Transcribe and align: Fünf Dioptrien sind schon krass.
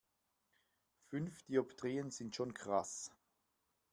Fünf 1.11 1.43
Dioptrien 1.43 2.09
sind 2.09 2.35
schon 2.35 2.55
krass. 2.55 3.11